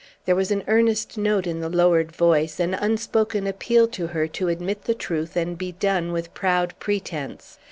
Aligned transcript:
There 0.25 0.35
was 0.35 0.49
an 0.49 0.63
earnest 0.67 1.15
note 1.15 1.45
in 1.45 1.59
the 1.59 1.69
lowered 1.69 2.11
voice, 2.11 2.59
an 2.59 2.73
unspoken 2.73 3.45
appeal 3.45 3.87
to 3.89 4.07
her 4.07 4.25
to 4.29 4.47
admit 4.47 4.85
the 4.85 4.95
truth 4.95 5.35
and 5.35 5.55
be 5.55 5.73
done 5.73 6.11
with 6.11 6.33
proud 6.33 6.73
pretence. 6.79 7.59